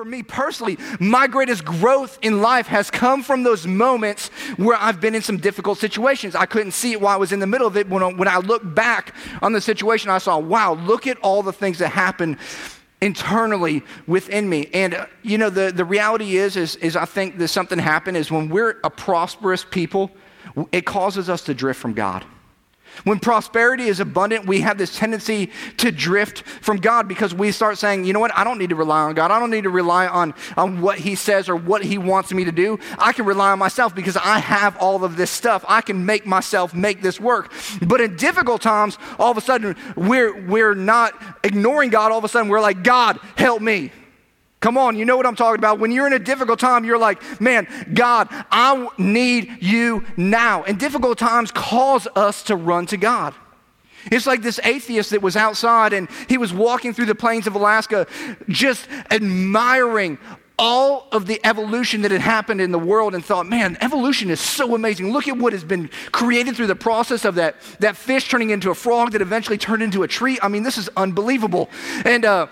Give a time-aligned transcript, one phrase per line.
[0.00, 4.98] for me personally, my greatest growth in life has come from those moments where I've
[4.98, 6.34] been in some difficult situations.
[6.34, 7.86] I couldn't see it while I was in the middle of it.
[7.86, 11.52] When, when I look back on the situation, I saw, wow, look at all the
[11.52, 12.38] things that happened
[13.02, 14.70] internally within me.
[14.72, 18.16] And uh, you know, the, the reality is, is, is I think that something happened
[18.16, 20.10] is when we're a prosperous people,
[20.72, 22.24] it causes us to drift from God.
[23.04, 27.78] When prosperity is abundant, we have this tendency to drift from God because we start
[27.78, 29.30] saying, you know what, I don't need to rely on God.
[29.30, 32.44] I don't need to rely on, on what He says or what He wants me
[32.44, 32.78] to do.
[32.98, 35.64] I can rely on myself because I have all of this stuff.
[35.68, 37.52] I can make myself make this work.
[37.82, 42.12] But in difficult times, all of a sudden, we're, we're not ignoring God.
[42.12, 43.92] All of a sudden, we're like, God, help me.
[44.60, 45.78] Come on, you know what I'm talking about.
[45.78, 50.64] When you're in a difficult time, you're like, man, God, I need you now.
[50.64, 53.34] And difficult times cause us to run to God.
[54.10, 57.54] It's like this atheist that was outside and he was walking through the plains of
[57.54, 58.06] Alaska
[58.48, 60.18] just admiring
[60.58, 64.40] all of the evolution that had happened in the world and thought, man, evolution is
[64.40, 65.10] so amazing.
[65.10, 68.70] Look at what has been created through the process of that, that fish turning into
[68.70, 70.38] a frog that eventually turned into a tree.
[70.42, 71.70] I mean, this is unbelievable.
[72.04, 72.48] And uh,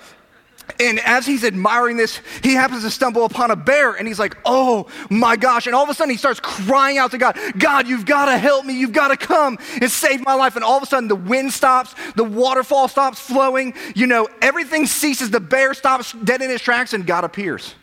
[0.80, 4.36] and as he's admiring this, he happens to stumble upon a bear and he's like,
[4.44, 5.66] oh my gosh.
[5.66, 8.38] And all of a sudden he starts crying out to God, God, you've got to
[8.38, 8.78] help me.
[8.78, 10.56] You've got to come and save my life.
[10.56, 13.74] And all of a sudden the wind stops, the waterfall stops flowing.
[13.94, 15.30] You know, everything ceases.
[15.30, 17.74] The bear stops dead in his tracks and God appears.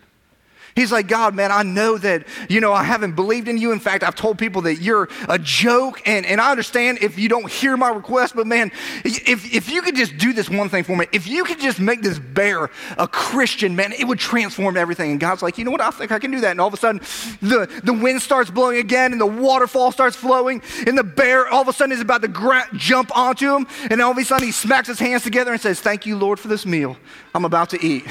[0.75, 3.71] He's like, God, man, I know that, you know, I haven't believed in you.
[3.71, 6.01] In fact, I've told people that you're a joke.
[6.05, 8.73] And, and I understand if you don't hear my request, but man,
[9.05, 11.79] if, if you could just do this one thing for me, if you could just
[11.79, 15.11] make this bear a Christian, man, it would transform everything.
[15.11, 15.79] And God's like, you know what?
[15.79, 16.51] I think I can do that.
[16.51, 16.99] And all of a sudden,
[17.41, 20.61] the, the wind starts blowing again and the waterfall starts flowing.
[20.85, 23.65] And the bear all of a sudden is about to gra- jump onto him.
[23.89, 26.37] And all of a sudden, he smacks his hands together and says, Thank you, Lord,
[26.37, 26.97] for this meal
[27.33, 28.03] I'm about to eat.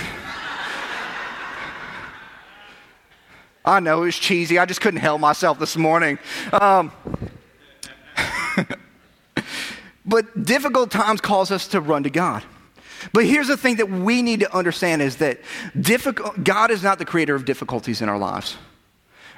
[3.65, 4.59] I know it was cheesy.
[4.59, 6.19] I just couldn't help myself this morning.
[6.53, 6.93] Um,
[10.05, 12.45] but difficult times cause us to run to God.
[13.13, 15.41] But here's the thing that we need to understand is that
[15.79, 18.57] difficult, God is not the creator of difficulties in our lives.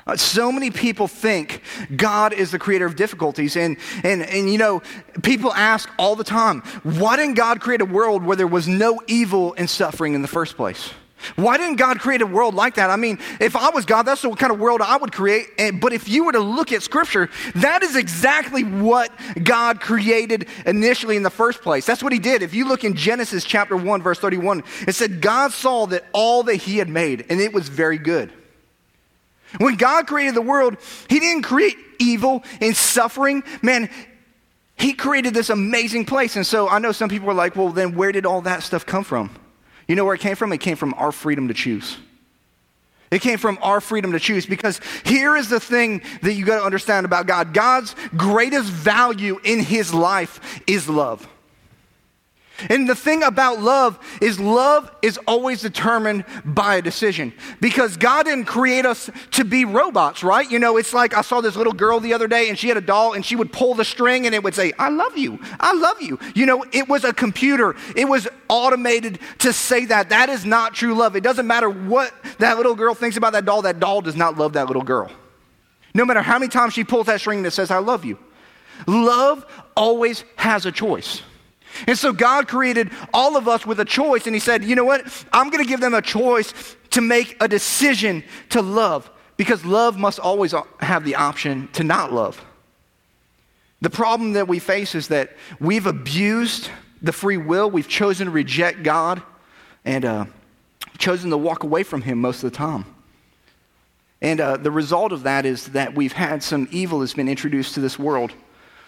[0.06, 1.62] Uh, so many people think
[1.96, 3.56] God is the creator of difficulties.
[3.56, 4.82] And, and, and, you know,
[5.22, 9.00] people ask all the time, why didn't God create a world where there was no
[9.08, 10.90] evil and suffering in the first place?
[11.34, 12.90] Why didn't God create a world like that?
[12.90, 15.46] I mean, if I was God, that's the kind of world I would create.
[15.80, 19.10] But if you were to look at Scripture, that is exactly what
[19.42, 21.86] God created initially in the first place.
[21.86, 22.42] That's what He did.
[22.42, 26.42] If you look in Genesis chapter 1, verse 31, it said, God saw that all
[26.44, 28.30] that He had made, and it was very good.
[29.58, 30.76] When God created the world,
[31.08, 33.42] He didn't create evil and suffering.
[33.62, 33.88] Man,
[34.76, 36.36] He created this amazing place.
[36.36, 38.84] And so I know some people are like, well, then where did all that stuff
[38.84, 39.30] come from?
[39.88, 40.52] You know where it came from?
[40.52, 41.96] It came from our freedom to choose.
[43.10, 46.58] It came from our freedom to choose because here is the thing that you got
[46.58, 51.26] to understand about God God's greatest value in his life is love.
[52.70, 58.24] And the thing about love is love is always determined by a decision because God
[58.24, 60.50] didn't create us to be robots, right?
[60.50, 62.76] You know, it's like I saw this little girl the other day and she had
[62.76, 65.38] a doll and she would pull the string and it would say, I love you.
[65.60, 66.18] I love you.
[66.34, 67.76] You know, it was a computer.
[67.94, 70.08] It was automated to say that.
[70.08, 71.14] That is not true love.
[71.14, 73.62] It doesn't matter what that little girl thinks about that doll.
[73.62, 75.10] That doll does not love that little girl.
[75.94, 78.18] No matter how many times she pulls that string that says, I love you.
[78.86, 79.46] Love
[79.76, 81.22] always has a choice.
[81.86, 84.84] And so God created all of us with a choice, and He said, You know
[84.84, 85.06] what?
[85.32, 86.52] I'm going to give them a choice
[86.90, 92.12] to make a decision to love because love must always have the option to not
[92.12, 92.42] love.
[93.82, 96.70] The problem that we face is that we've abused
[97.02, 99.22] the free will, we've chosen to reject God,
[99.84, 100.24] and uh,
[100.98, 102.86] chosen to walk away from Him most of the time.
[104.22, 107.74] And uh, the result of that is that we've had some evil that's been introduced
[107.74, 108.32] to this world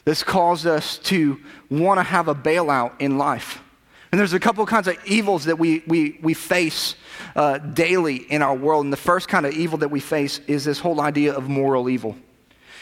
[0.04, 3.62] that's caused us to want to have a bailout in life.
[4.10, 6.94] And there's a couple of kinds of evils that we, we, we face
[7.36, 8.84] uh, daily in our world.
[8.84, 11.90] And the first kind of evil that we face is this whole idea of moral
[11.90, 12.17] evil.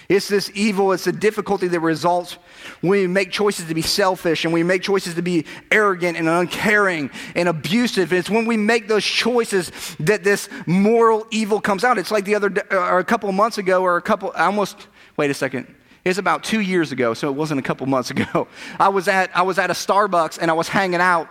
[0.09, 2.39] It's this evil, it's the difficulty that results
[2.81, 6.29] when we make choices to be selfish and we make choices to be arrogant and
[6.29, 8.13] uncaring and abusive.
[8.13, 11.99] And it's when we make those choices that this moral evil comes out.
[11.99, 14.87] It's like the other, or a couple months ago, or a couple, almost,
[15.17, 15.75] wait a second.
[16.07, 18.47] It's about two years ago, so it wasn't a couple months ago.
[18.79, 21.29] I was at, I was at a Starbucks and I was hanging out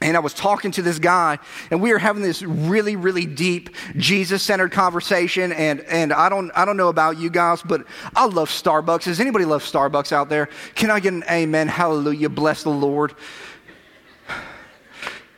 [0.00, 1.38] and I was talking to this guy,
[1.70, 5.52] and we were having this really, really deep Jesus centered conversation.
[5.52, 9.04] And, and I, don't, I don't know about you guys, but I love Starbucks.
[9.04, 10.50] Does anybody love Starbucks out there?
[10.74, 11.68] Can I get an amen?
[11.68, 12.28] Hallelujah.
[12.28, 13.14] Bless the Lord.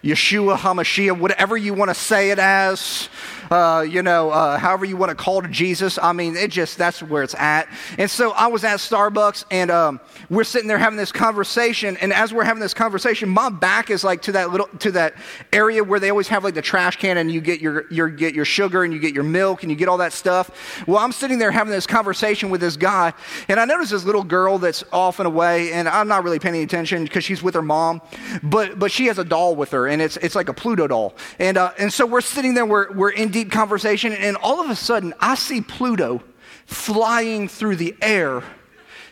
[0.09, 3.09] Yeshua HaMashiach, whatever you want to say it as
[3.51, 5.99] uh, you know, uh, however you want to call to Jesus.
[5.99, 7.69] I mean, it just, that's where it's at.
[7.97, 10.01] And so I was at Starbucks and um,
[10.31, 11.97] we're sitting there having this conversation.
[11.99, 15.15] And as we're having this conversation, my back is like to that little, to that
[15.53, 18.35] area where they always have like the trash can and you get your, your, get
[18.35, 20.87] your sugar and you get your milk and you get all that stuff.
[20.87, 23.13] Well, I'm sitting there having this conversation with this guy
[23.49, 26.63] and I notice this little girl that's off and away and I'm not really paying
[26.63, 28.03] attention because she's with her mom,
[28.43, 31.15] but, but she has a doll with her and it's, it's like a Pluto doll.
[31.39, 34.71] And, uh, and so we're sitting there, we're, we're in deep conversation, and all of
[34.71, 36.23] a sudden, I see Pluto
[36.67, 38.43] flying through the air,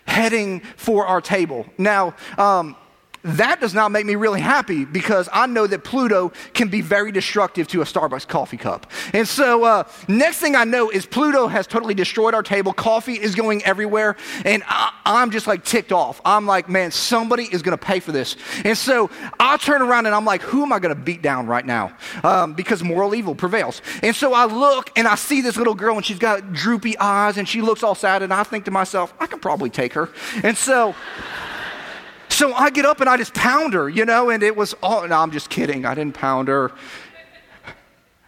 [0.07, 1.67] heading for our table.
[1.79, 2.77] Now, um,
[3.27, 7.11] that does not make me really happy because I know that Pluto can be very
[7.11, 8.91] destructive to a Starbucks coffee cup.
[9.13, 12.73] And so, uh, next thing I know is Pluto has totally destroyed our table.
[12.73, 14.17] Coffee is going everywhere.
[14.45, 16.21] And I, am just like ticked off.
[16.25, 18.37] I'm like, man, somebody is going to pay for this.
[18.65, 21.47] And so, I turn around and I'm like, who am I going to beat down
[21.47, 21.97] right now?
[22.23, 23.83] Um, because moral evil prevails.
[24.03, 27.39] And so, I look and I see this little girl and she's got droopy eyes
[27.39, 28.23] and she looks all sad.
[28.23, 30.11] And I think to myself, I can probably take her.
[30.45, 30.95] And so,
[32.37, 35.09] so I get up and I just pound her, you know, and it was all,
[35.09, 35.87] no, I'm just kidding.
[35.87, 36.71] I didn't pound her.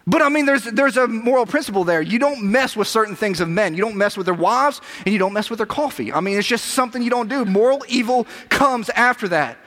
[0.06, 2.00] But I mean, there's, there's a moral principle there.
[2.00, 3.74] You don't mess with certain things of men.
[3.74, 6.10] You don't mess with their wives and you don't mess with their coffee.
[6.10, 7.44] I mean, it's just something you don't do.
[7.44, 9.58] Moral evil comes after that.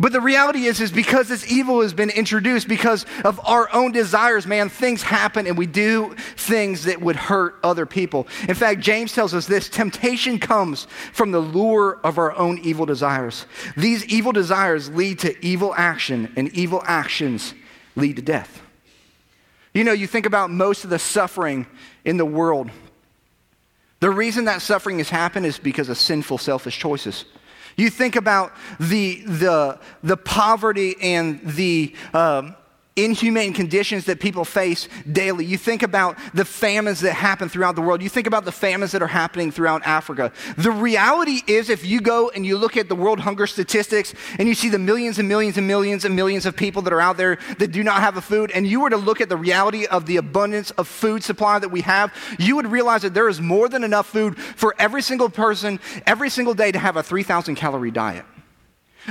[0.00, 3.90] But the reality is, is because this evil has been introduced, because of our own
[3.90, 8.28] desires, man, things happen and we do things that would hurt other people.
[8.48, 12.86] In fact, James tells us this temptation comes from the lure of our own evil
[12.86, 13.46] desires.
[13.76, 17.54] These evil desires lead to evil action, and evil actions
[17.96, 18.62] lead to death.
[19.74, 21.66] You know, you think about most of the suffering
[22.04, 22.70] in the world.
[23.98, 27.24] The reason that suffering has happened is because of sinful, selfish choices.
[27.78, 32.56] You think about the, the, the poverty and the, um,
[33.04, 35.44] inhumane conditions that people face daily.
[35.44, 38.02] You think about the famines that happen throughout the world.
[38.02, 40.32] You think about the famines that are happening throughout Africa.
[40.56, 44.48] The reality is, if you go and you look at the world hunger statistics and
[44.48, 47.16] you see the millions and millions and millions and millions of people that are out
[47.16, 49.86] there that do not have a food, and you were to look at the reality
[49.86, 53.40] of the abundance of food supply that we have, you would realize that there is
[53.40, 57.54] more than enough food for every single person every single day to have a 3,000
[57.54, 58.24] calorie diet.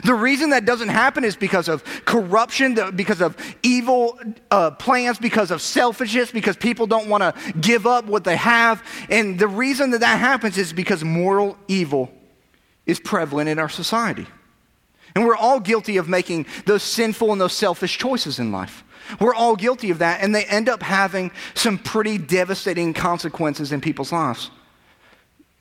[0.03, 4.19] The reason that doesn't happen is because of corruption, because of evil
[4.51, 8.83] uh, plans, because of selfishness, because people don't want to give up what they have.
[9.09, 12.11] And the reason that that happens is because moral evil
[12.85, 14.27] is prevalent in our society.
[15.15, 18.83] And we're all guilty of making those sinful and those selfish choices in life.
[19.19, 23.81] We're all guilty of that, and they end up having some pretty devastating consequences in
[23.81, 24.51] people's lives.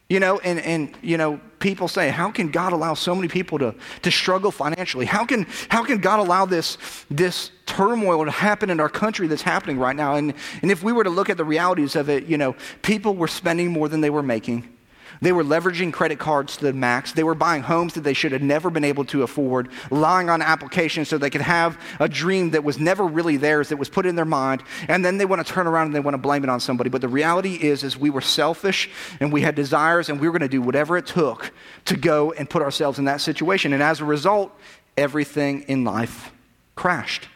[0.08, 3.58] You know, and, and you know, people say, how can God allow so many people
[3.58, 5.04] to, to struggle financially?
[5.04, 6.78] How can, how can God allow this,
[7.10, 10.14] this turmoil to happen in our country that's happening right now?
[10.14, 13.16] And, and if we were to look at the realities of it, you know, people
[13.16, 14.75] were spending more than they were making.
[15.20, 17.12] They were leveraging credit cards to the max.
[17.12, 20.42] They were buying homes that they should have never been able to afford, lying on
[20.42, 24.06] applications so they could have a dream that was never really theirs, that was put
[24.06, 24.62] in their mind.
[24.88, 26.90] And then they want to turn around and they want to blame it on somebody.
[26.90, 28.90] But the reality is, is we were selfish
[29.20, 31.52] and we had desires and we were going to do whatever it took
[31.86, 33.72] to go and put ourselves in that situation.
[33.72, 34.52] And as a result,
[34.96, 36.32] everything in life
[36.74, 37.28] crashed.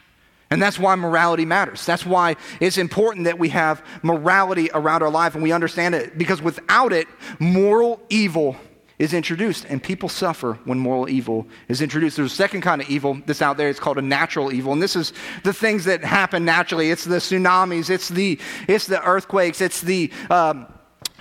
[0.50, 1.86] And that's why morality matters.
[1.86, 6.18] That's why it's important that we have morality around our life and we understand it.
[6.18, 7.06] Because without it,
[7.38, 8.56] moral evil
[8.98, 12.18] is introduced, and people suffer when moral evil is introduced.
[12.18, 13.70] There's a second kind of evil that's out there.
[13.70, 16.90] It's called a natural evil, and this is the things that happen naturally.
[16.90, 18.38] It's the tsunamis, it's the
[18.68, 20.66] it's the earthquakes, it's the um,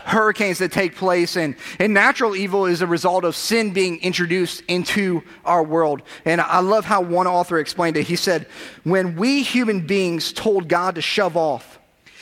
[0.09, 4.63] hurricanes that take place, and, and natural evil is a result of sin being introduced
[4.67, 6.01] into our world.
[6.25, 8.07] And I love how one author explained it.
[8.07, 8.47] He said,
[8.83, 11.79] When we human beings told God to shove off,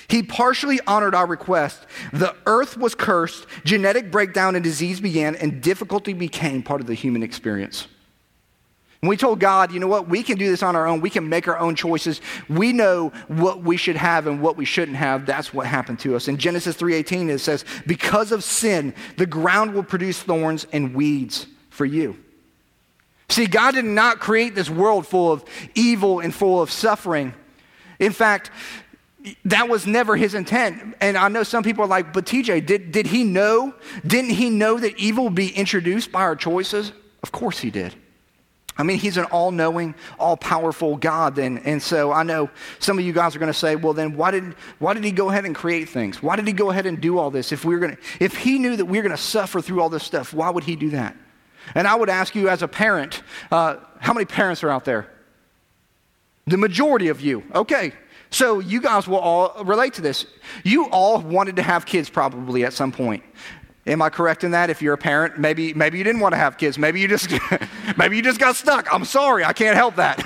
[0.10, 1.86] he partially honored our request.
[2.14, 6.94] The earth was cursed, genetic breakdown and disease began, and difficulty became part of the
[6.94, 7.88] human experience.
[9.04, 11.02] We told God, you know what, we can do this on our own.
[11.02, 12.20] We can make our own choices.
[12.50, 15.26] We know what we should have and what we shouldn't have.
[15.26, 16.28] That's what happened to us.
[16.28, 21.46] In Genesis 3:18 it says, "Because of sin, the ground will produce thorns and weeds
[21.70, 22.18] for you."
[23.30, 25.44] See, God did not create this world full of
[25.76, 27.34] evil and full of suffering.
[28.00, 28.50] In fact,
[29.46, 30.96] that was never his intent.
[31.02, 33.74] And I know some people are like, but TJ, did, did he know?
[34.06, 36.94] Didn't he know that evil would be introduced by our choices?
[37.22, 37.94] Of course he did.
[38.78, 41.40] I mean, he's an all knowing, all powerful God.
[41.40, 44.16] And, and so I know some of you guys are going to say, well, then
[44.16, 46.22] why did, why did he go ahead and create things?
[46.22, 47.52] Why did he go ahead and do all this?
[47.52, 49.90] If, we going to, if he knew that we were going to suffer through all
[49.90, 51.16] this stuff, why would he do that?
[51.76, 55.12] And I would ask you as a parent, uh, how many parents are out there?
[56.46, 57.44] The majority of you.
[57.54, 57.94] Okay.
[58.30, 60.26] So you guys will all relate to this.
[60.64, 63.24] You all wanted to have kids probably at some point.
[63.88, 64.70] Am I correct in that?
[64.70, 66.78] If you're a parent, maybe maybe you didn't want to have kids.
[66.78, 67.32] Maybe you just
[67.98, 68.94] maybe you just got stuck.
[68.94, 70.20] I'm sorry, I can't help that.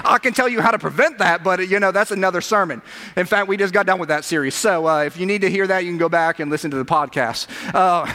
[0.04, 2.82] I can tell you how to prevent that, but you know that's another sermon.
[3.16, 4.56] In fact, we just got done with that series.
[4.56, 6.76] So uh, if you need to hear that, you can go back and listen to
[6.76, 7.46] the podcast.
[7.72, 8.12] Uh,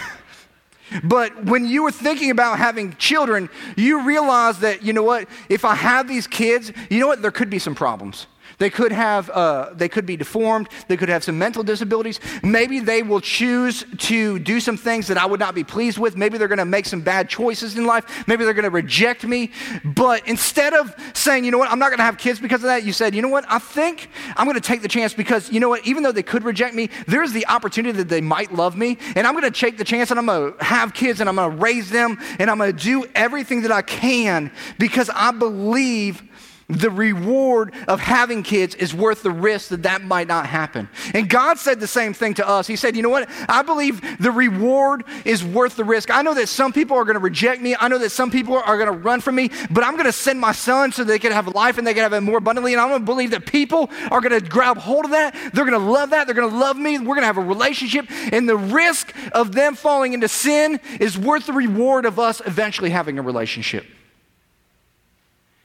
[1.04, 5.30] but when you were thinking about having children, you realized that you know what?
[5.48, 7.22] If I have these kids, you know what?
[7.22, 8.28] There could be some problems.
[8.60, 10.70] They could have, uh, they could be deformed.
[10.88, 12.20] They could have some mental disabilities.
[12.42, 16.18] Maybe they will choose to do some things that I would not be pleased with.
[16.18, 18.28] Maybe they're going to make some bad choices in life.
[18.28, 19.52] Maybe they're going to reject me.
[19.86, 22.68] But instead of saying, you know what, I'm not going to have kids because of
[22.68, 25.52] that, you said, you know what, I think I'm going to take the chance because,
[25.52, 28.52] you know what, even though they could reject me, there's the opportunity that they might
[28.54, 28.98] love me.
[29.16, 31.36] And I'm going to take the chance and I'm going to have kids and I'm
[31.36, 35.30] going to raise them and I'm going to do everything that I can because I
[35.32, 36.24] believe
[36.70, 40.90] the reward of having kids is worth the risk that that might not happen.
[41.14, 42.68] And God said the same thing to us.
[42.68, 43.30] He said, You know what?
[43.48, 46.12] I believe the reward is worth the risk.
[46.12, 47.76] I know that some people are going to reject me.
[47.80, 50.12] I know that some people are going to run from me, but I'm going to
[50.12, 52.74] send my son so they can have life and they can have it more abundantly.
[52.74, 55.34] And I'm going to believe that people are going to grab hold of that.
[55.54, 56.28] They're going to love that.
[56.28, 57.00] They're going to love me.
[57.00, 58.08] We're going to have a relationship.
[58.34, 62.90] And the risk of them falling into sin is worth the reward of us eventually
[62.90, 63.86] having a relationship.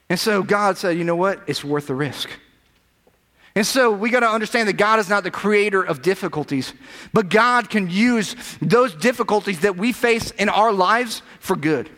[0.09, 1.41] And so God said, you know what?
[1.47, 2.29] It's worth the risk.
[3.55, 6.73] And so we got to understand that God is not the creator of difficulties,
[7.13, 11.89] but God can use those difficulties that we face in our lives for good.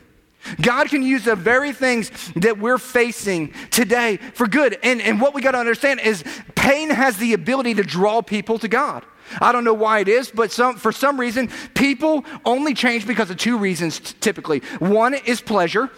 [0.61, 4.77] God can use the very things that we're facing today for good.
[4.83, 6.23] And, and what we got to understand is
[6.55, 9.03] pain has the ability to draw people to God.
[9.41, 13.29] I don't know why it is, but some, for some reason, people only change because
[13.31, 14.59] of two reasons typically.
[14.79, 15.89] One is pleasure,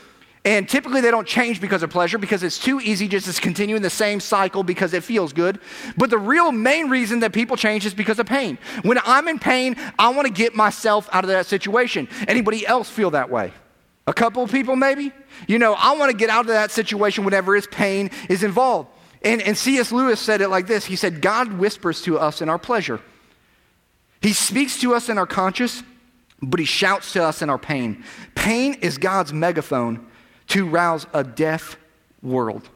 [0.47, 3.75] and typically they don't change because of pleasure because it's too easy just to continue
[3.75, 5.59] in the same cycle because it feels good.
[5.97, 8.57] But the real main reason that people change is because of pain.
[8.83, 12.07] When I'm in pain, I want to get myself out of that situation.
[12.29, 13.51] Anybody else feel that way?
[14.07, 15.11] A couple of people maybe?
[15.49, 18.89] You know, I want to get out of that situation whenever his pain is involved.
[19.23, 19.91] And, and C.S.
[19.91, 23.01] Lewis said it like this He said, God whispers to us in our pleasure.
[24.21, 25.83] He speaks to us in our conscience,
[26.41, 28.05] but he shouts to us in our pain.
[28.33, 30.07] Pain is God's megaphone
[30.47, 31.77] to rouse a deaf
[32.21, 32.69] world.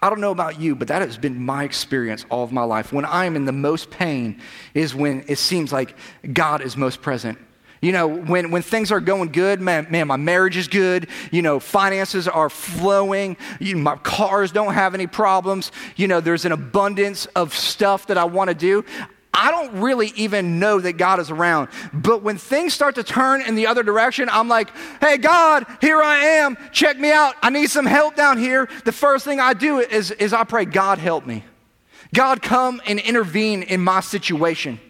[0.00, 2.92] I don't know about you, but that has been my experience all of my life.
[2.92, 4.40] When I'm in the most pain
[4.74, 5.96] is when it seems like
[6.32, 7.38] God is most present.
[7.80, 11.08] You know, when, when things are going good, man, man, my marriage is good.
[11.30, 13.36] You know, finances are flowing.
[13.60, 15.72] You, my cars don't have any problems.
[15.94, 18.84] You know, there's an abundance of stuff that I want to do.
[19.36, 21.68] I don't really even know that God is around.
[21.92, 26.00] But when things start to turn in the other direction, I'm like, hey, God, here
[26.02, 26.56] I am.
[26.72, 27.34] Check me out.
[27.42, 28.68] I need some help down here.
[28.84, 31.44] The first thing I do is, is I pray, God, help me.
[32.14, 34.80] God, come and intervene in my situation.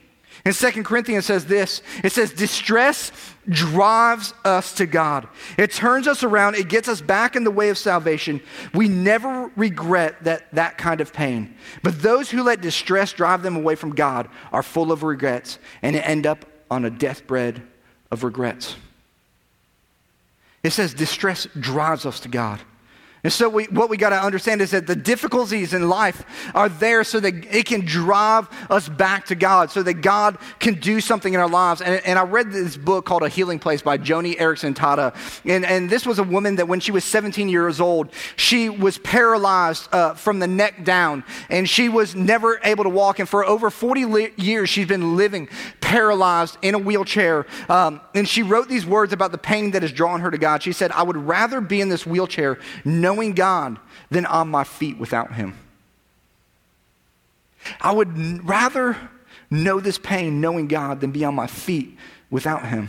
[0.45, 3.11] And Second Corinthians says this it says, distress
[3.49, 5.29] drives us to God.
[5.57, 8.41] It turns us around, it gets us back in the way of salvation.
[8.75, 11.55] We never regret that, that kind of pain.
[11.83, 15.97] But those who let distress drive them away from God are full of regrets and
[15.97, 17.62] end up on a deathbed
[18.11, 18.76] of regrets.
[20.62, 22.61] It says distress drives us to God.
[23.26, 26.68] And so, we, what we got to understand is that the difficulties in life are
[26.68, 31.00] there so that it can drive us back to God, so that God can do
[31.00, 31.80] something in our lives.
[31.80, 35.12] And, and I read this book called A Healing Place by Joni Eareckson Tada.
[35.45, 38.97] And, and this was a woman that when she was 17 years old, she was
[38.99, 43.18] paralyzed uh, from the neck down, and she was never able to walk.
[43.18, 45.49] And for over 40 li- years, she's been living
[45.80, 47.45] paralyzed in a wheelchair.
[47.68, 50.62] Um, and she wrote these words about the pain that has drawn her to God.
[50.62, 53.78] She said, I would rather be in this wheelchair knowing knowing God
[54.11, 55.54] than on my feet without Him.
[57.80, 58.96] I would rather
[59.50, 61.96] know this pain knowing God than be on my feet
[62.30, 62.88] without Him.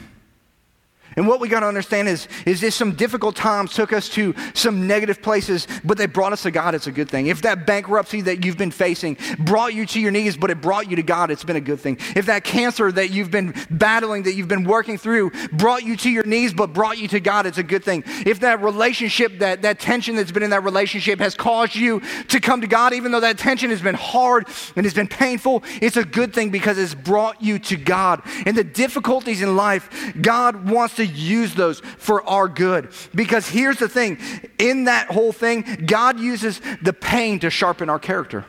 [1.18, 4.36] And what we got to understand is, is this some difficult times took us to
[4.54, 7.26] some negative places, but they brought us to God, it's a good thing.
[7.26, 10.90] If that bankruptcy that you've been facing brought you to your knees, but it brought
[10.92, 11.98] you to God, it's been a good thing.
[12.16, 16.10] If that cancer that you've been battling, that you've been working through, brought you to
[16.10, 18.04] your knees, but brought you to God, it's a good thing.
[18.08, 22.40] If that relationship, that, that tension that's been in that relationship has caused you to
[22.40, 25.98] come to God, even though that tension has been hard and has been painful, it's
[25.98, 28.22] a good thing because it's brought you to God.
[28.46, 32.90] And the difficulties in life, God wants to use those for our good.
[33.16, 34.20] Because here's the thing
[34.60, 38.46] in that whole thing, God uses the pain to sharpen our character.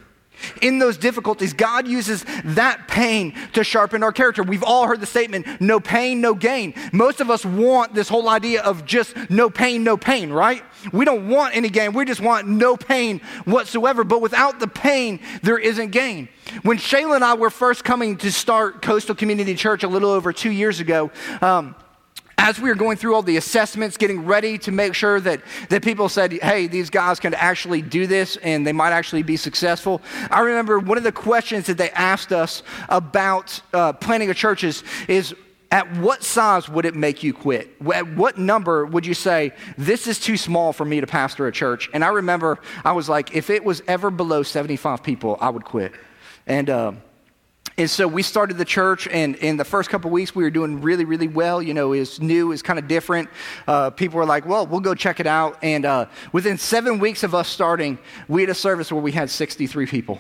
[0.63, 4.43] In those difficulties, God uses that pain to sharpen our character.
[4.43, 6.75] We've all heard the statement, no pain, no gain.
[6.93, 10.63] Most of us want this whole idea of just no pain, no pain, right?
[10.93, 11.93] We don't want any gain.
[11.93, 14.05] We just want no pain whatsoever.
[14.05, 16.29] But without the pain, there isn't gain.
[16.63, 20.33] When Shayla and I were first coming to start Coastal Community Church a little over
[20.33, 21.11] two years ago,
[21.43, 21.75] um,
[22.39, 25.83] as we were going through all the assessments, getting ready to make sure that, that
[25.83, 30.01] people said, hey, these guys can actually do this and they might actually be successful,
[30.31, 34.63] I remember one of the questions that they asked us about uh, planning a church
[34.63, 35.35] is, is
[35.73, 37.69] at what size would it make you quit?
[37.93, 41.53] At what number would you say, this is too small for me to pastor a
[41.53, 41.91] church?
[41.93, 45.65] And I remember I was like, if it was ever below 75 people, I would
[45.65, 45.93] quit.
[46.47, 46.93] And, uh,
[47.79, 50.81] and so we started the church, and in the first couple weeks, we were doing
[50.81, 51.63] really, really well.
[51.63, 53.31] You know, it's new, it's kind of different.
[53.69, 55.57] Uh, people were like, well, we'll go check it out.
[55.63, 59.31] And uh, within seven weeks of us starting, we had a service where we had
[59.31, 60.19] 63 people.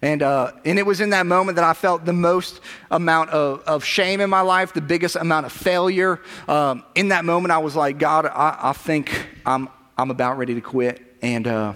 [0.00, 3.62] And, uh, and it was in that moment that I felt the most amount of,
[3.64, 6.18] of shame in my life, the biggest amount of failure.
[6.48, 9.68] Um, in that moment, I was like, God, I, I think I'm,
[9.98, 11.02] I'm about ready to quit.
[11.20, 11.74] And, uh,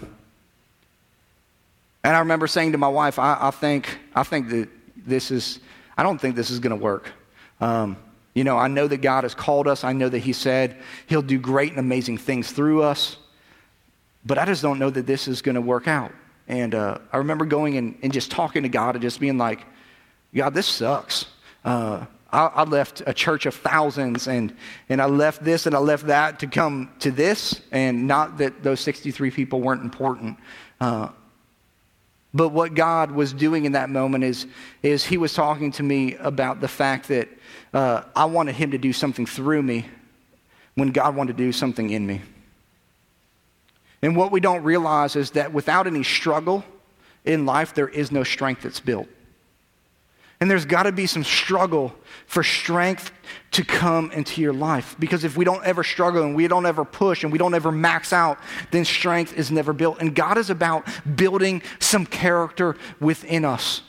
[2.03, 4.71] and I remember saying to my wife, I, I think, I think that
[5.07, 5.61] this is,
[5.97, 7.11] I don't think this is going to work.
[7.61, 7.97] Um,
[8.35, 9.85] you know, I know that God has called us.
[9.85, 13.17] I know that He said He'll do great and amazing things through us.
[14.25, 16.13] But I just don't know that this is going to work out.
[16.49, 19.65] And uh, I remember going and, and, just talking to God and just being like,
[20.35, 21.27] God, this sucks.
[21.65, 24.55] Uh, I, I, left a church of thousands and,
[24.91, 27.63] and I left this and I left that to come to this.
[27.73, 30.39] And not that those 63 people weren't important.
[30.81, 31.09] Uh,
[32.35, 34.47] but what God was doing in that moment is,
[34.83, 37.29] is He was talking to me about the fact that
[37.73, 39.87] uh, I wanted Him to do something through me
[40.75, 42.21] when God wanted to do something in me.
[44.03, 46.65] And what we don't realize is that without any struggle
[47.25, 49.09] in life, there is no strength that's built.
[50.41, 51.95] And there's got to be some struggle
[52.27, 53.13] for strength
[53.53, 54.97] to come into your life.
[54.99, 57.71] Because if we don't ever struggle and we don't ever push and we don't ever
[57.71, 58.39] max out,
[58.71, 60.01] then strength is never built.
[60.01, 63.83] And God is about building some character within us.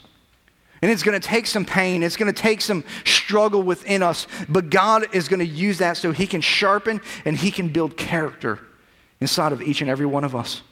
[0.82, 4.26] And it's going to take some pain, it's going to take some struggle within us,
[4.48, 7.96] but God is going to use that so He can sharpen and He can build
[7.96, 8.60] character
[9.20, 10.62] inside of each and every one of us.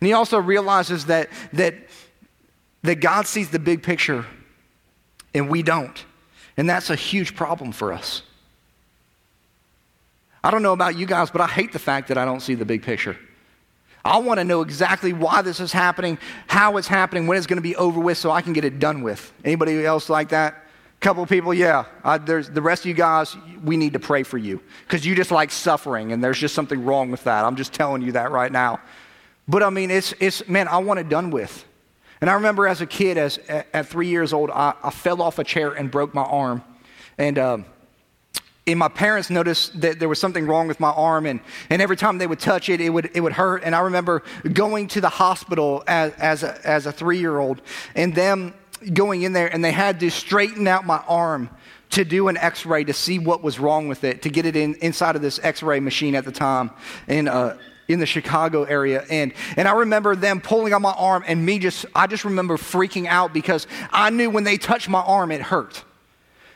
[0.00, 1.74] And He also realizes that, that,
[2.82, 4.26] that God sees the big picture
[5.34, 6.04] and we don't.
[6.56, 8.22] And that's a huge problem for us.
[10.44, 12.54] I don't know about you guys, but I hate the fact that I don't see
[12.54, 13.16] the big picture.
[14.04, 16.18] I want to know exactly why this is happening,
[16.48, 18.80] how it's happening, when it's going to be over with, so I can get it
[18.80, 19.32] done with.
[19.44, 20.62] Anybody else like that?
[21.02, 21.84] couple people, yeah.
[22.04, 23.36] I, there's the rest of you guys.
[23.62, 26.84] We need to pray for you because you just like suffering, and there's just something
[26.84, 27.44] wrong with that.
[27.44, 28.80] I'm just telling you that right now.
[29.46, 31.64] But I mean, it's it's man, I want it done with.
[32.22, 35.40] And I remember as a kid, as at three years old, I, I fell off
[35.40, 36.62] a chair and broke my arm.
[37.18, 37.64] And, um,
[38.64, 41.96] and my parents noticed that there was something wrong with my arm, and, and every
[41.96, 43.64] time they would touch it, it would, it would hurt.
[43.64, 47.60] And I remember going to the hospital as, as a, as a three year old,
[47.96, 48.54] and them
[48.92, 51.50] going in there, and they had to straighten out my arm
[51.90, 54.54] to do an x ray to see what was wrong with it, to get it
[54.54, 56.70] in, inside of this x ray machine at the time.
[57.08, 57.56] And, uh,
[57.92, 59.04] in the Chicago area.
[59.10, 62.56] And, and I remember them pulling on my arm and me just, I just remember
[62.56, 65.84] freaking out because I knew when they touched my arm, it hurt.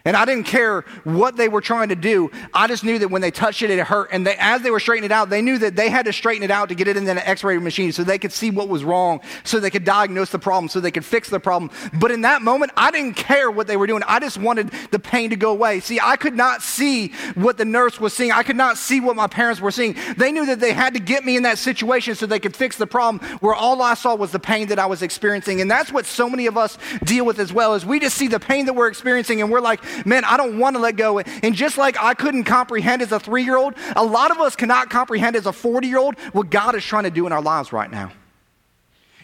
[0.07, 2.31] And I didn't care what they were trying to do.
[2.55, 4.11] I just knew that when they touched it, it hurt.
[4.13, 6.45] And they, as they were straightening it out, they knew that they had to straighten
[6.45, 8.69] it out to get it in an x ray machine so they could see what
[8.69, 11.73] was wrong, so they could diagnose the problem, so they could fix the problem.
[11.93, 14.05] But in that moment, I didn't care what they were doing.
[14.07, 15.81] I just wanted the pain to go away.
[15.81, 19.17] See, I could not see what the nurse was seeing, I could not see what
[19.17, 19.97] my parents were seeing.
[20.17, 22.77] They knew that they had to get me in that situation so they could fix
[22.77, 25.61] the problem where all I saw was the pain that I was experiencing.
[25.61, 28.29] And that's what so many of us deal with as well, is we just see
[28.29, 31.19] the pain that we're experiencing and we're like, man, I don't want to let go.
[31.19, 34.57] And just like I couldn't comprehend as a three year old, a lot of us
[34.57, 37.43] cannot comprehend as a 40 year old what God is trying to do in our
[37.43, 38.13] lives right now.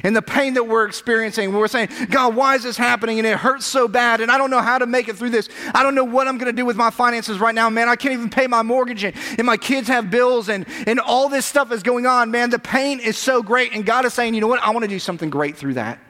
[0.02, 3.18] And the pain that we're experiencing, we're saying, God, why is this happening?
[3.18, 5.48] And it hurts so bad, and I don't know how to make it through this.
[5.74, 7.88] I don't know what I'm going to do with my finances right now, man.
[7.88, 11.28] I can't even pay my mortgage, and, and my kids have bills, and, and all
[11.28, 12.50] this stuff is going on, man.
[12.50, 14.62] The pain is so great, and God is saying, you know what?
[14.62, 16.00] I want to do something great through that.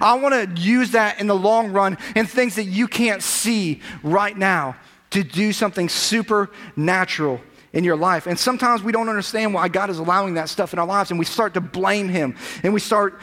[0.00, 3.80] I want to use that in the long run in things that you can't see
[4.02, 4.76] right now
[5.10, 7.40] to do something supernatural
[7.72, 8.26] in your life.
[8.26, 11.18] And sometimes we don't understand why God is allowing that stuff in our lives, and
[11.18, 13.20] we start to blame Him, and we start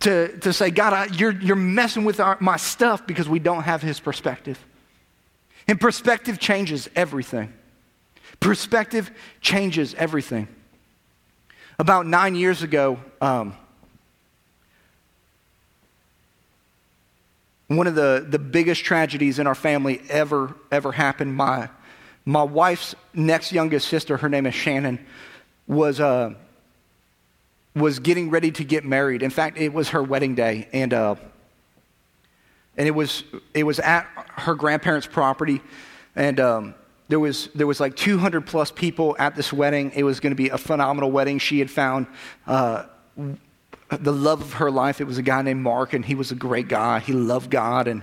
[0.00, 3.62] to, to say, God, I, you're, you're messing with our, my stuff because we don't
[3.62, 4.64] have His perspective.
[5.66, 7.52] And perspective changes everything.
[8.38, 9.10] Perspective
[9.40, 10.48] changes everything.
[11.78, 13.56] About nine years ago, um,
[17.70, 21.36] one of the, the biggest tragedies in our family ever, ever happened.
[21.36, 21.68] My,
[22.24, 24.98] my wife's next youngest sister, her name is Shannon,
[25.68, 26.34] was, uh,
[27.76, 29.22] was getting ready to get married.
[29.22, 30.68] In fact, it was her wedding day.
[30.72, 31.14] And, uh,
[32.76, 33.22] and it, was,
[33.54, 35.60] it was at her grandparents' property.
[36.16, 36.74] And um,
[37.06, 39.92] there, was, there was like 200 plus people at this wedding.
[39.94, 41.38] It was going to be a phenomenal wedding.
[41.38, 42.08] She had found.
[42.48, 42.86] Uh,
[43.90, 45.00] the love of her life.
[45.00, 47.00] It was a guy named Mark, and he was a great guy.
[47.00, 48.02] He loved God, and,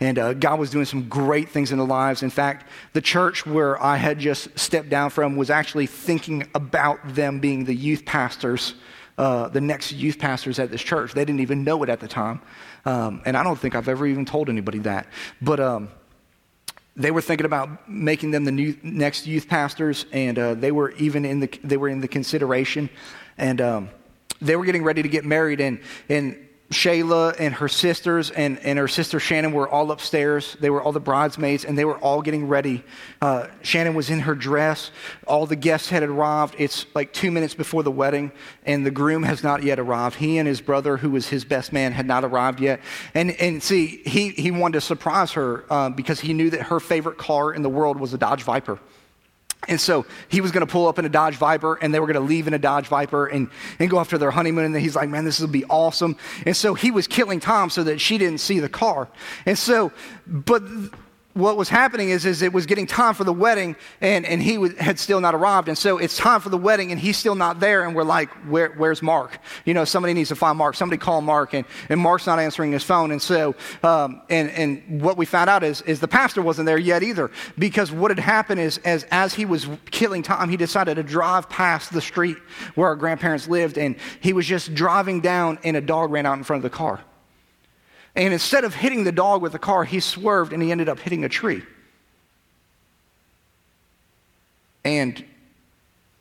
[0.00, 2.22] and uh, God was doing some great things in their lives.
[2.22, 7.14] In fact, the church where I had just stepped down from was actually thinking about
[7.14, 8.74] them being the youth pastors,
[9.16, 11.12] uh, the next youth pastors at this church.
[11.12, 12.40] They didn't even know it at the time.
[12.84, 15.06] Um, and I don't think I've ever even told anybody that.
[15.40, 15.88] But um,
[16.96, 20.90] they were thinking about making them the new, next youth pastors, and uh, they were
[20.92, 22.90] even in the, they were in the consideration.
[23.36, 23.90] And um,
[24.40, 28.78] they were getting ready to get married, and, and Shayla and her sisters and, and
[28.78, 30.54] her sister Shannon were all upstairs.
[30.60, 32.84] They were all the bridesmaids, and they were all getting ready.
[33.22, 34.90] Uh, Shannon was in her dress.
[35.26, 36.56] All the guests had arrived.
[36.58, 38.32] It's like two minutes before the wedding,
[38.66, 40.16] and the groom has not yet arrived.
[40.16, 42.80] He and his brother, who was his best man, had not arrived yet.
[43.14, 46.80] And, and see, he, he wanted to surprise her uh, because he knew that her
[46.80, 48.78] favorite car in the world was a Dodge Viper.
[49.66, 52.06] And so he was going to pull up in a Dodge Viper and they were
[52.06, 54.64] going to leave in a Dodge Viper and, and go after their honeymoon.
[54.64, 56.16] And then he's like, man, this will be awesome.
[56.46, 59.08] And so he was killing Tom so that she didn't see the car.
[59.46, 59.92] And so,
[60.26, 60.62] but
[61.34, 64.54] what was happening is, is it was getting time for the wedding and, and he
[64.78, 65.68] had still not arrived.
[65.68, 67.84] And so it's time for the wedding and he's still not there.
[67.84, 69.38] And we're like, Where, where's Mark?
[69.64, 70.74] You know, somebody needs to find Mark.
[70.74, 71.54] Somebody call Mark.
[71.54, 73.12] And, and Mark's not answering his phone.
[73.12, 76.78] And so, um, and, and what we found out is, is the pastor wasn't there
[76.78, 80.96] yet either because what had happened is as, as he was killing time, he decided
[80.96, 82.38] to drive past the street
[82.74, 83.78] where our grandparents lived.
[83.78, 86.76] And he was just driving down and a dog ran out in front of the
[86.76, 87.00] car.
[88.18, 90.98] And instead of hitting the dog with the car, he swerved and he ended up
[90.98, 91.62] hitting a tree.
[94.84, 95.24] And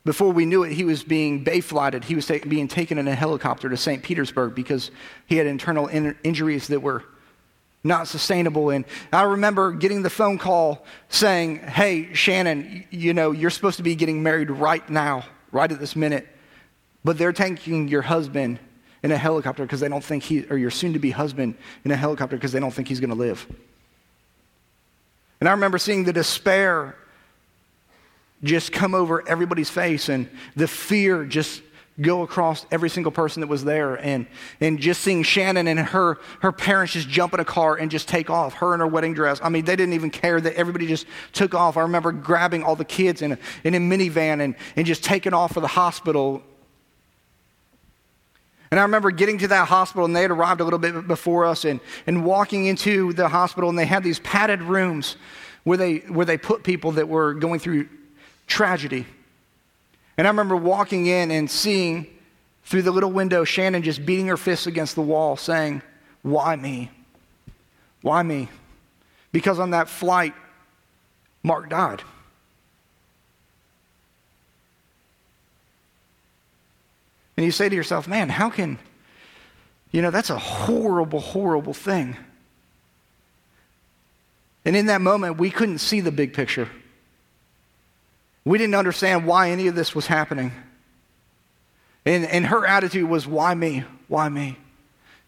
[0.05, 2.03] before we knew it, he was being bayflighted.
[2.03, 4.03] He was being taken in a helicopter to St.
[4.03, 4.91] Petersburg because
[5.25, 7.03] he had internal in- injuries that were
[7.83, 8.69] not sustainable.
[8.69, 13.83] And I remember getting the phone call saying, Hey, Shannon, you know, you're supposed to
[13.83, 16.27] be getting married right now, right at this minute,
[17.03, 18.59] but they're taking your husband
[19.03, 21.91] in a helicopter because they don't think he, or your soon to be husband in
[21.91, 23.47] a helicopter because they don't think he's going to live.
[25.39, 26.95] And I remember seeing the despair
[28.43, 31.61] just come over everybody's face and the fear just
[31.99, 34.27] go across every single person that was there and,
[34.61, 38.07] and just seeing shannon and her, her parents just jump in a car and just
[38.07, 40.85] take off her in her wedding dress i mean they didn't even care that everybody
[40.85, 44.55] just took off i remember grabbing all the kids in a, in a minivan and,
[44.75, 46.43] and just taking off for the hospital
[48.71, 51.45] and I remember getting to that hospital, and they had arrived a little bit before
[51.45, 55.15] us, and, and walking into the hospital, and they had these padded rooms
[55.63, 57.87] where they, where they put people that were going through
[58.47, 59.05] tragedy.
[60.17, 62.07] And I remember walking in and seeing
[62.63, 65.81] through the little window Shannon just beating her fists against the wall, saying,
[66.21, 66.91] Why me?
[68.01, 68.49] Why me?
[69.31, 70.33] Because on that flight,
[71.43, 72.01] Mark died.
[77.37, 78.79] And you say to yourself, man, how can,
[79.91, 82.17] you know, that's a horrible, horrible thing.
[84.65, 86.67] And in that moment, we couldn't see the big picture.
[88.43, 90.51] We didn't understand why any of this was happening.
[92.05, 93.83] And, and her attitude was, why me?
[94.07, 94.57] Why me?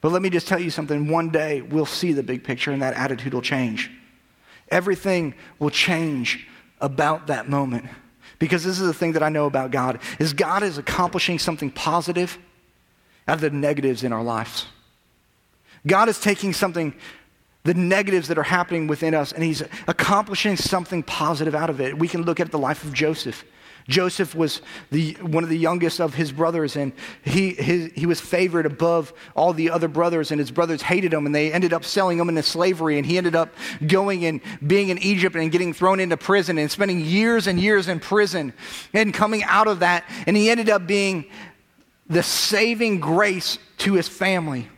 [0.01, 1.09] But let me just tell you something.
[1.09, 3.91] One day we'll see the big picture and that attitude will change.
[4.69, 6.47] Everything will change
[6.79, 7.85] about that moment.
[8.39, 11.69] Because this is the thing that I know about God is God is accomplishing something
[11.69, 12.37] positive
[13.27, 14.65] out of the negatives in our lives.
[15.85, 16.93] God is taking something
[17.63, 21.99] the negatives that are happening within us and he's accomplishing something positive out of it.
[21.99, 23.43] We can look at the life of Joseph.
[23.89, 28.21] Joseph was the, one of the youngest of his brothers, and he, his, he was
[28.21, 31.83] favored above all the other brothers, and his brothers hated him, and they ended up
[31.83, 33.53] selling him into slavery, and he ended up
[33.85, 37.87] going and being in Egypt and getting thrown into prison and spending years and years
[37.87, 38.53] in prison
[38.93, 41.25] and coming out of that, and he ended up being
[42.07, 44.69] the saving grace to his family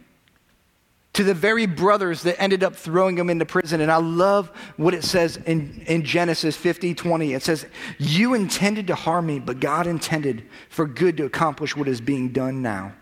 [1.13, 3.81] to the very brothers that ended up throwing him into prison.
[3.81, 7.33] And I love what it says in, in Genesis 50 20.
[7.33, 7.65] It says,
[7.97, 12.29] You intended to harm me, but God intended for good to accomplish what is being
[12.29, 12.93] done now.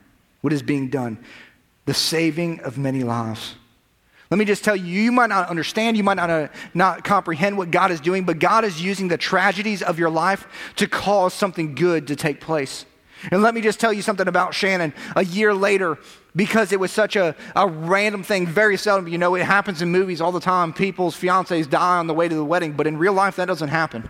[0.42, 1.24] What is being done?
[1.86, 3.56] The saving of many lives.
[4.32, 7.58] Let me just tell you, you might not understand, you might not, uh, not comprehend
[7.58, 11.34] what God is doing, but God is using the tragedies of your life to cause
[11.34, 12.86] something good to take place.
[13.32, 14.94] And let me just tell you something about Shannon.
[15.16, 15.98] A year later,
[16.36, 19.90] because it was such a, a random thing, very seldom, you know, it happens in
[19.90, 20.74] movies all the time.
[20.74, 23.70] People's fiancés die on the way to the wedding, but in real life, that doesn't
[23.70, 24.10] happen.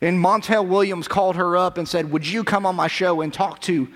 [0.00, 3.34] And Montel Williams called her up and said, Would you come on my show and
[3.34, 3.88] talk to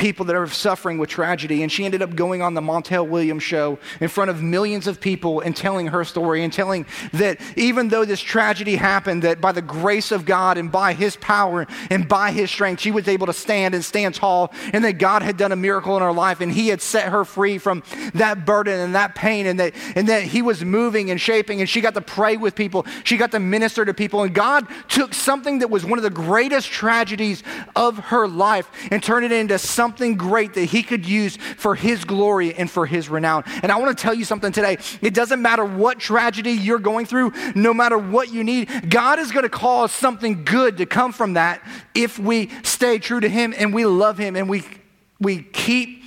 [0.00, 1.62] people that are suffering with tragedy.
[1.62, 4.98] And she ended up going on the Montel Williams show in front of millions of
[4.98, 9.52] people and telling her story and telling that even though this tragedy happened, that by
[9.52, 13.26] the grace of God and by his power and by his strength, she was able
[13.26, 16.40] to stand and stand tall and that God had done a miracle in her life
[16.40, 17.82] and he had set her free from
[18.14, 21.68] that burden and that pain and that, and that he was moving and shaping and
[21.68, 22.86] she got to pray with people.
[23.04, 24.22] She got to minister to people.
[24.22, 27.42] And God took something that was one of the greatest tragedies
[27.76, 31.74] of her life and turned it into something something great that he could use for
[31.74, 33.42] his glory and for his renown.
[33.60, 34.78] And I want to tell you something today.
[35.02, 39.32] It doesn't matter what tragedy you're going through, no matter what you need, God is
[39.32, 41.60] going to cause something good to come from that
[41.92, 44.62] if we stay true to him and we love him and we,
[45.18, 46.04] we keep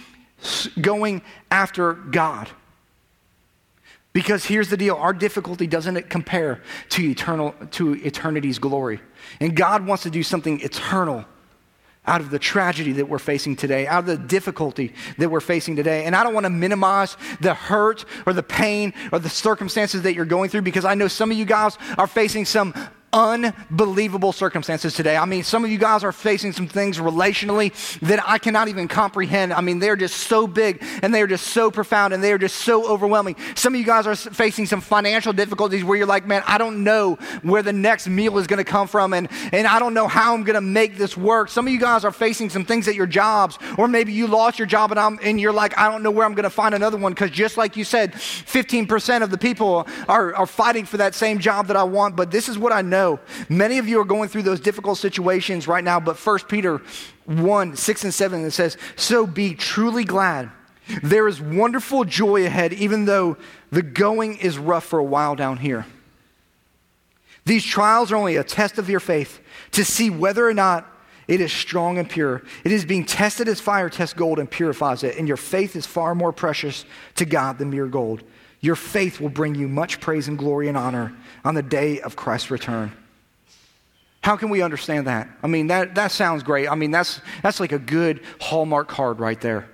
[0.80, 2.50] going after God.
[4.14, 9.02] Because here's the deal, our difficulty doesn't compare to eternal to eternity's glory.
[9.42, 11.26] And God wants to do something eternal
[12.06, 15.76] out of the tragedy that we're facing today, out of the difficulty that we're facing
[15.76, 16.06] today.
[16.06, 20.14] And I don't want to minimize the hurt or the pain or the circumstances that
[20.14, 22.74] you're going through because I know some of you guys are facing some
[23.14, 25.16] unbelievable circumstances today.
[25.16, 28.88] I mean, some of you guys are facing some things relationally that I cannot even
[28.88, 29.54] comprehend.
[29.54, 32.90] I mean, they're just so big and they're just so profound and they're just so
[32.90, 33.36] overwhelming.
[33.56, 36.84] Some of you guys are facing some financial difficulties where you're like, man, I don't
[36.84, 40.08] know where the next meal is going to come from and, and I don't know
[40.08, 41.50] how I'm going to make this work.
[41.50, 44.58] Some of you guys are facing some things at your jobs, or maybe you lost
[44.58, 46.74] your job and, I'm, and you're like, I don't know where I'm going to find
[46.74, 50.98] another one because just like you said, 15% of the people are, are fighting for
[50.98, 52.16] that same job that I want.
[52.16, 53.20] But this is what I know know.
[53.50, 56.82] Many of you are going through those difficult situations right now, but 1 Peter
[57.26, 60.52] 1 6 and 7 it says, So be truly glad.
[61.02, 63.38] There is wonderful joy ahead, even though
[63.72, 65.86] the going is rough for a while down here.
[67.46, 69.40] These trials are only a test of your faith
[69.72, 70.90] to see whether or not
[71.28, 72.42] it is strong and pure.
[72.64, 75.86] It is being tested as fire tests gold and purifies it, and your faith is
[75.86, 76.86] far more precious
[77.16, 78.24] to God than mere gold.
[78.64, 82.16] Your faith will bring you much praise and glory and honor on the day of
[82.16, 82.94] Christ's return.
[84.24, 85.28] How can we understand that?
[85.44, 86.70] I mean, that, that sounds great.
[86.70, 89.68] I mean, that's, that's like a good Hallmark card right there.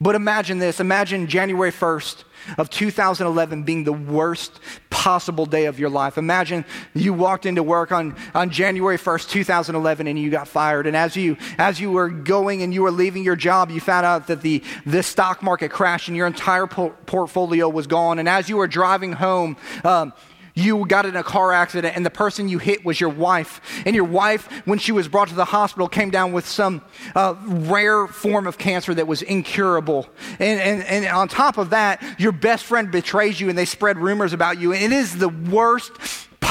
[0.00, 2.24] But imagine this imagine January 1st
[2.58, 6.16] of 2011 being the worst possible day of your life.
[6.16, 10.86] Imagine you walked into work on, on January 1st, 2011, and you got fired.
[10.86, 14.06] And as you, as you were going and you were leaving your job, you found
[14.06, 18.18] out that the, the stock market crashed and your entire po- portfolio was gone.
[18.18, 20.12] And as you were driving home, um,
[20.54, 23.60] you got in a car accident and the person you hit was your wife.
[23.84, 26.82] And your wife, when she was brought to the hospital, came down with some
[27.16, 30.08] uh, rare form of cancer that was incurable.
[30.38, 33.98] And, and, and on top of that, your best friend betrays you and they spread
[33.98, 34.72] rumors about you.
[34.72, 35.92] And it is the worst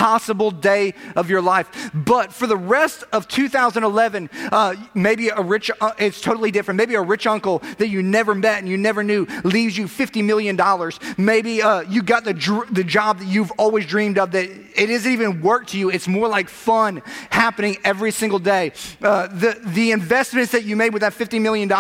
[0.04, 1.90] possible day of your life.
[1.94, 6.78] But for the rest of 2011, uh, maybe a rich, uh, it's totally different.
[6.78, 10.22] Maybe a rich uncle that you never met and you never knew leaves you $50
[10.26, 10.60] million.
[11.18, 14.90] Maybe uh, you got the, dr- the job that you've always dreamed of that it
[14.90, 15.90] isn't even work to you.
[15.90, 18.74] It's more like fun happening every single day.
[19.02, 21.72] Uh, the, the investments that you made with that $50 million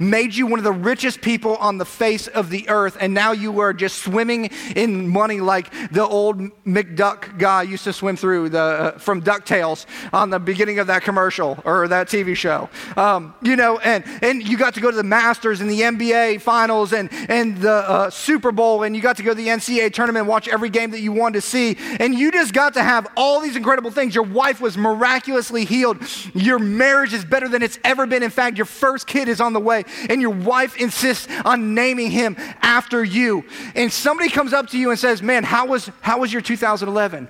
[0.00, 2.96] made you one of the richest people on the face of the earth.
[2.98, 7.92] And now you are just swimming in money like the old McDuck guy used to
[7.92, 12.36] swim through the, uh, from DuckTales on the beginning of that commercial or that TV
[12.36, 12.68] show.
[12.96, 16.40] Um, you know, and, and you got to go to the Masters and the NBA
[16.40, 19.92] finals and, and the uh, Super Bowl, and you got to go to the NCAA
[19.92, 21.76] tournament and watch every game that you wanted to see.
[22.00, 24.14] And you just got to have all these incredible things.
[24.14, 25.98] Your wife was miraculously healed.
[26.34, 28.22] Your marriage is better than it's ever been.
[28.22, 32.10] In fact, your first kid is on the way, and your wife insists on naming
[32.10, 33.44] him after you.
[33.74, 37.28] And somebody comes up to you and says, Man, how was, how was your 2011?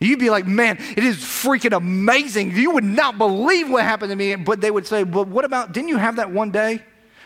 [0.00, 2.56] You'd be like, man, it is freaking amazing.
[2.56, 4.34] You would not believe what happened to me.
[4.34, 6.82] But they would say, but what about, didn't you have that one day?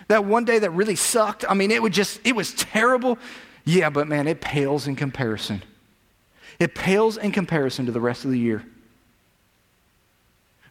[0.08, 1.44] That one day that really sucked?
[1.48, 3.16] I mean, it would just, it was terrible.
[3.64, 5.62] Yeah, but man, it pales in comparison.
[6.58, 8.64] It pales in comparison to the rest of the year.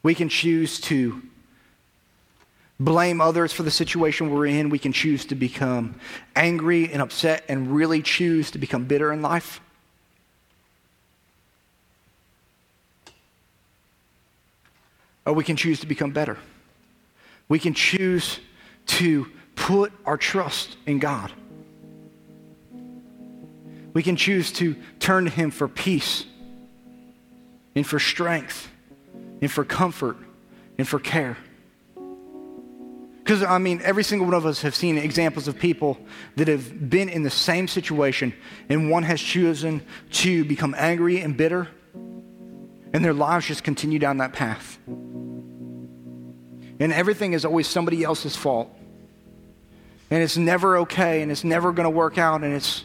[0.02, 1.22] We can choose to
[2.80, 4.68] blame others for the situation we're in.
[4.68, 5.94] We can choose to become
[6.34, 9.60] angry and upset and really choose to become bitter in life.
[15.24, 16.38] Or we can choose to become better.
[17.48, 18.40] We can choose
[18.86, 21.32] to put our trust in God.
[23.94, 26.24] We can choose to turn to Him for peace
[27.74, 28.68] and for strength
[29.40, 30.16] and for comfort
[30.78, 31.36] and for care.
[33.18, 35.98] Because, I mean, every single one of us have seen examples of people
[36.36, 38.34] that have been in the same situation,
[38.68, 39.80] and one has chosen
[40.10, 41.68] to become angry and bitter,
[42.92, 44.78] and their lives just continue down that path.
[44.86, 48.70] And everything is always somebody else's fault.
[50.10, 52.84] And it's never okay, and it's never going to work out, and it's,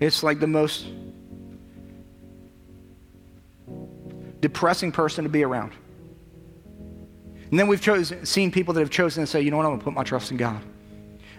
[0.00, 0.86] it's like the most
[4.40, 5.72] depressing person to be around.
[7.50, 9.70] And then we've chosen, seen people that have chosen to say, you know what, I'm
[9.70, 10.60] going to put my trust in God.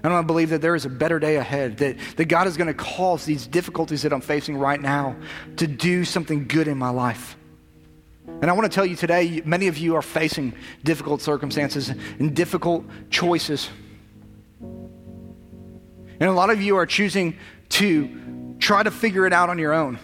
[0.01, 2.67] And I believe that there is a better day ahead, that, that God is going
[2.67, 5.15] to cause these difficulties that I'm facing right now
[5.57, 7.35] to do something good in my life.
[8.41, 12.35] And I want to tell you today, many of you are facing difficult circumstances and
[12.35, 13.69] difficult choices.
[14.61, 17.37] And a lot of you are choosing
[17.69, 19.99] to try to figure it out on your own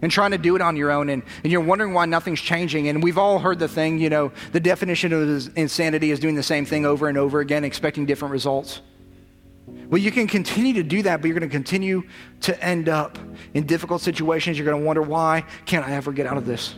[0.00, 2.88] and trying to do it on your own and, and you're wondering why nothing's changing.
[2.88, 6.42] And we've all heard the thing, you know, the definition of insanity is doing the
[6.42, 8.80] same thing over and over again, expecting different results.
[9.66, 12.04] Well, you can continue to do that, but you're going to continue
[12.42, 13.18] to end up
[13.54, 14.58] in difficult situations.
[14.58, 16.74] You're going to wonder, why can't I ever get out of this?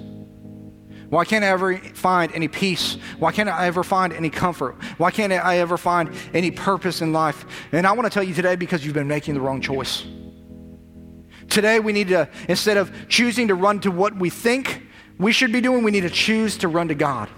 [1.10, 2.96] Why can't I ever find any peace?
[3.18, 4.76] Why can't I ever find any comfort?
[4.96, 7.44] Why can't I ever find any purpose in life?
[7.72, 10.04] And I want to tell you today because you've been making the wrong choice.
[11.48, 14.86] Today, we need to, instead of choosing to run to what we think
[15.18, 17.28] we should be doing, we need to choose to run to God.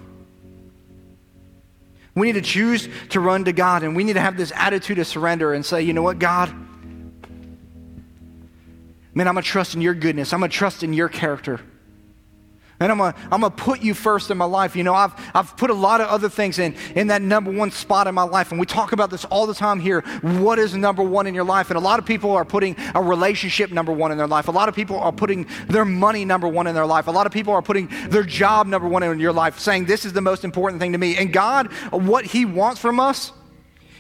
[2.15, 4.99] We need to choose to run to God, and we need to have this attitude
[4.99, 6.51] of surrender and say, you know what, God?
[9.15, 10.35] Man, I'm going to trust in your goodness.
[10.35, 11.61] I'm going to trust in your character.
[12.83, 14.75] And I'm gonna, I'm gonna put you first in my life.
[14.75, 17.71] You know, I've, I've put a lot of other things in, in that number one
[17.71, 18.51] spot in my life.
[18.51, 20.01] And we talk about this all the time here.
[20.21, 21.71] What is number one in your life?
[21.71, 24.49] And a lot of people are putting a relationship number one in their life.
[24.49, 27.07] A lot of people are putting their money number one in their life.
[27.07, 30.05] A lot of people are putting their job number one in your life, saying, This
[30.05, 31.17] is the most important thing to me.
[31.17, 33.33] And God, what He wants from us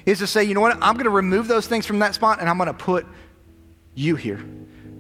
[0.07, 0.79] is to say, You know what?
[0.81, 3.07] I'm to remove those things from that spot and I'm to put
[3.95, 4.45] you here.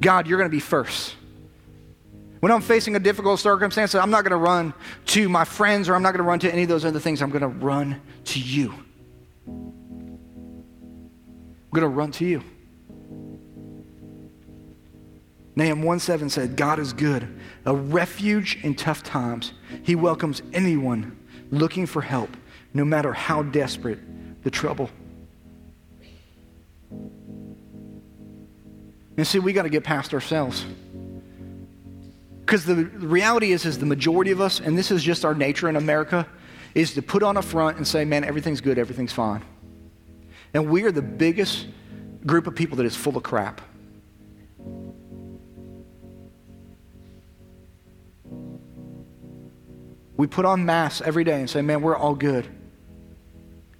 [0.00, 1.16] God, you're to be first.
[2.42, 4.74] When I'm facing a difficult circumstance, I'm not going to run
[5.06, 7.22] to my friends or I'm not going to run to any of those other things.
[7.22, 8.74] I'm going to run to you.
[9.46, 10.18] I'm
[11.70, 12.42] going to run to you.
[15.54, 17.28] Nahum 1 7 said, God is good,
[17.64, 19.52] a refuge in tough times.
[19.84, 21.16] He welcomes anyone
[21.52, 22.36] looking for help,
[22.74, 24.00] no matter how desperate
[24.42, 24.90] the trouble.
[29.16, 30.66] And see, we got to get past ourselves.
[32.52, 35.70] Because the reality is, is the majority of us, and this is just our nature
[35.70, 36.26] in America,
[36.74, 39.42] is to put on a front and say, man, everything's good, everything's fine.
[40.52, 41.66] And we are the biggest
[42.26, 43.62] group of people that is full of crap.
[50.18, 52.46] We put on masks every day and say, man, we're all good.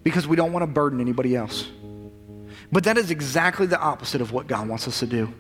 [0.03, 1.69] Because we don't want to burden anybody else.
[2.73, 5.35] But that is exactly the opposite of what God wants us to do.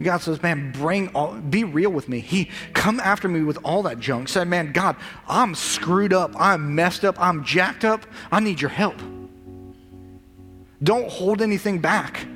[0.00, 2.20] God says, man, bring all, be real with me.
[2.20, 4.28] He come after me with all that junk.
[4.28, 4.94] Said, man, God,
[5.26, 6.32] I'm screwed up.
[6.38, 7.20] I'm messed up.
[7.20, 8.06] I'm jacked up.
[8.30, 8.96] I need your help.
[10.82, 12.26] Don't hold anything back.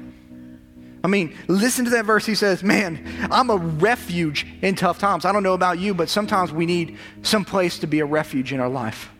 [1.04, 2.26] I mean, listen to that verse.
[2.26, 5.24] He says, man, I'm a refuge in tough times.
[5.24, 8.52] I don't know about you, but sometimes we need some place to be a refuge
[8.52, 9.10] in our life.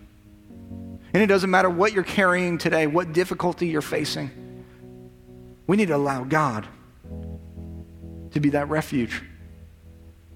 [1.14, 4.30] And it doesn't matter what you're carrying today, what difficulty you're facing.
[5.66, 6.66] We need to allow God
[8.32, 9.22] to be that refuge.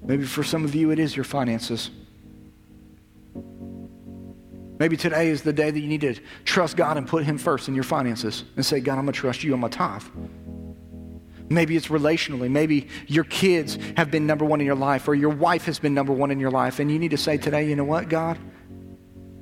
[0.02, 1.90] Maybe for some of you, it is your finances.
[4.78, 7.68] Maybe today is the day that you need to trust God and put Him first
[7.68, 10.02] in your finances and say, God, I'm going to trust you on my tithe.
[11.48, 12.50] Maybe it's relationally.
[12.50, 15.94] Maybe your kids have been number one in your life, or your wife has been
[15.94, 18.38] number one in your life, and you need to say today, you know what, God?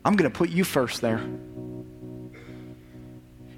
[0.05, 1.23] I'm going to put you first there.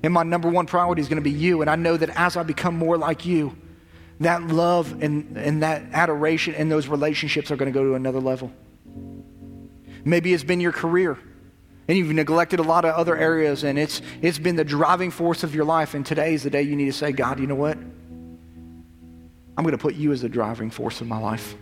[0.03, 1.61] And my number one priority is going to be you.
[1.61, 3.57] And I know that as I become more like you,
[4.21, 8.21] that love and, and that adoration and those relationships are going to go to another
[8.21, 8.51] level.
[10.05, 11.19] Maybe it's been your career
[11.89, 15.43] and you've neglected a lot of other areas and it's, it's been the driving force
[15.43, 15.95] of your life.
[15.95, 17.77] And today is the day you need to say, God, you know what?
[17.77, 21.55] I'm going to put you as the driving force of my life.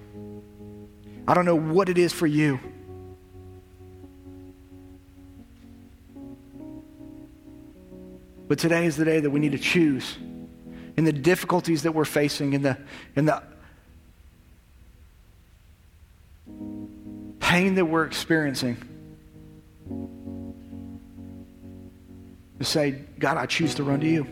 [1.27, 2.61] I don't know what it is for you.
[8.47, 10.19] But today is the day that we need to choose
[10.97, 12.79] in the difficulties that we're facing, in the,
[13.17, 13.43] in the
[17.41, 18.77] pain that we're experiencing.
[22.59, 24.27] To say, God, I choose to run to you.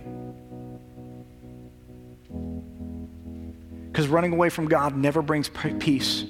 [3.90, 6.24] Because running away from God never brings peace,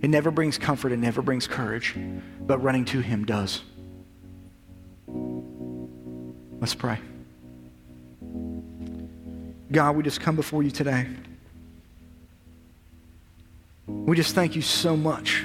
[0.00, 1.94] it never brings comfort, it never brings courage.
[2.40, 3.62] But running to Him does.
[6.60, 6.98] Let's pray.
[9.72, 11.06] God, we just come before you today.
[13.86, 15.44] We just thank you so much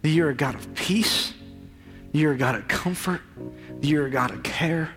[0.00, 1.34] that you're a God of peace,
[2.12, 3.20] you're a God of comfort,
[3.80, 4.90] you're a God of care,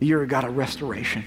[0.00, 1.24] you're a God of restoration.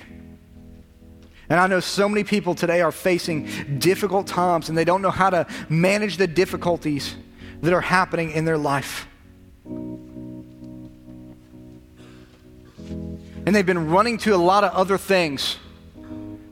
[1.49, 5.11] And I know so many people today are facing difficult times and they don't know
[5.11, 7.15] how to manage the difficulties
[7.61, 9.07] that are happening in their life.
[13.47, 15.55] And they've been running to a lot of other things,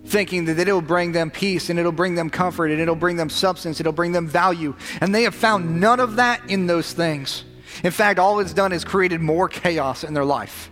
[0.05, 3.29] thinking that it'll bring them peace and it'll bring them comfort and it'll bring them
[3.29, 4.73] substance, it'll bring them value.
[5.01, 7.43] And they have found none of that in those things.
[7.83, 10.71] In fact, all it's done is created more chaos in their life.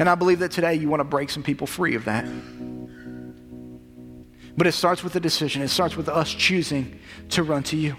[0.00, 2.26] And I believe that today you want to break some people free of that.
[4.56, 6.98] But it starts with a decision, it starts with us choosing
[7.28, 7.94] to run to you.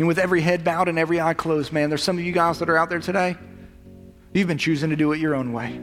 [0.00, 2.58] And with every head bowed and every eye closed, man, there's some of you guys
[2.60, 3.36] that are out there today.
[4.32, 5.78] You've been choosing to do it your own way.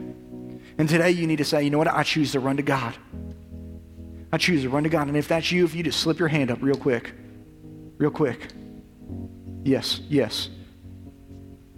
[0.76, 1.86] And today you need to say, you know what?
[1.86, 2.96] I choose to run to God.
[4.32, 5.06] I choose to run to God.
[5.06, 7.12] And if that's you, if you just slip your hand up real quick,
[7.96, 8.48] real quick.
[9.62, 10.48] Yes, yes.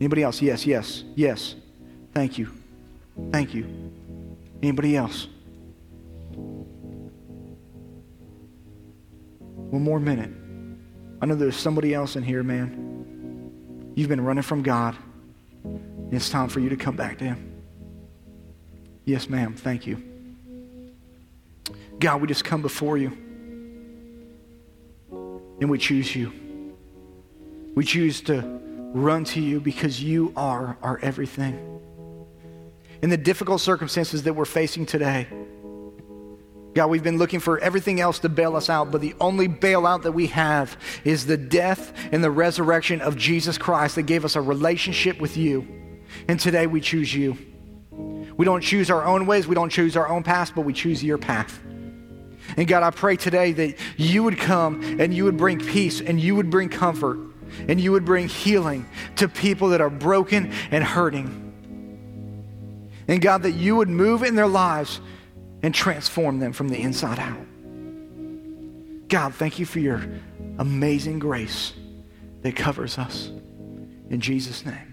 [0.01, 0.41] Anybody else?
[0.41, 1.57] Yes, yes, yes.
[2.15, 2.49] Thank you.
[3.33, 3.67] Thank you.
[4.63, 5.27] Anybody else?
[9.69, 10.40] One more minute.
[11.21, 13.93] I know there's somebody else in here, man.
[13.95, 14.97] You've been running from God.
[16.11, 17.63] It's time for you to come back to Him.
[19.05, 19.55] Yes, ma'am.
[19.55, 20.03] Thank you.
[21.99, 23.09] God, we just come before you
[25.61, 26.33] and we choose you.
[27.75, 28.41] We choose to
[28.93, 31.81] run to you because you are our everything.
[33.03, 35.27] In the difficult circumstances that we're facing today,
[36.75, 40.03] God, we've been looking for everything else to bail us out, but the only bailout
[40.03, 44.37] that we have is the death and the resurrection of Jesus Christ that gave us
[44.37, 45.67] a relationship with you.
[46.29, 47.37] And today we choose you.
[47.91, 51.03] We don't choose our own ways, we don't choose our own path, but we choose
[51.03, 51.61] your path.
[52.57, 56.21] And God, I pray today that you would come and you would bring peace and
[56.21, 57.19] you would bring comfort
[57.69, 61.47] and you would bring healing to people that are broken and hurting.
[63.09, 65.01] And God, that you would move in their lives
[65.63, 67.47] and transform them from the inside out.
[69.09, 70.03] God, thank you for your
[70.59, 71.73] amazing grace
[72.43, 73.27] that covers us.
[74.09, 74.90] In Jesus' name.